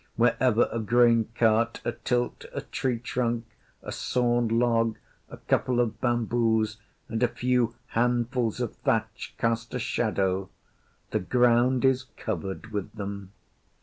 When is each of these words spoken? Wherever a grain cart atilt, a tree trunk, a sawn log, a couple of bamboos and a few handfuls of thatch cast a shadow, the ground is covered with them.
Wherever 0.15 0.67
a 0.71 0.79
grain 0.79 1.29
cart 1.35 1.79
atilt, 1.85 2.45
a 2.55 2.61
tree 2.61 2.97
trunk, 2.97 3.45
a 3.83 3.91
sawn 3.91 4.47
log, 4.47 4.97
a 5.29 5.37
couple 5.37 5.79
of 5.79 6.01
bamboos 6.01 6.77
and 7.07 7.21
a 7.21 7.27
few 7.27 7.75
handfuls 7.89 8.59
of 8.59 8.73
thatch 8.77 9.35
cast 9.37 9.75
a 9.75 9.79
shadow, 9.79 10.49
the 11.11 11.19
ground 11.19 11.85
is 11.85 12.05
covered 12.17 12.71
with 12.71 12.91
them. 12.93 13.31